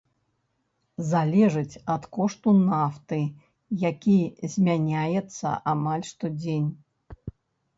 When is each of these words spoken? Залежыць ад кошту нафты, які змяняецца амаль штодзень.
Залежыць 1.09 1.79
ад 1.95 2.07
кошту 2.17 2.49
нафты, 2.71 3.19
які 3.91 4.17
змяняецца 4.55 5.47
амаль 5.75 6.03
штодзень. 6.15 6.67